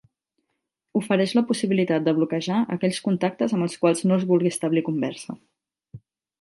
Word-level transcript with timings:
Ofereix 0.99 1.33
la 1.39 1.43
possibilitat 1.49 2.07
de 2.07 2.15
bloquejar 2.21 2.63
aquells 2.77 2.99
contactes 3.09 3.55
amb 3.59 3.69
els 3.69 3.79
quals 3.85 4.05
no 4.09 4.19
es 4.19 4.27
vulgui 4.33 4.53
establir 4.55 4.87
conversa. 4.91 5.41